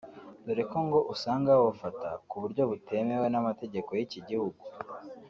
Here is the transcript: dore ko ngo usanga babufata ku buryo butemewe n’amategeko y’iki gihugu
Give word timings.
dore 0.45 0.63
ko 0.71 0.77
ngo 0.85 0.99
usanga 1.13 1.57
babufata 1.57 2.07
ku 2.29 2.35
buryo 2.41 2.63
butemewe 2.71 3.25
n’amategeko 3.29 3.89
y’iki 3.97 4.19
gihugu 4.29 4.61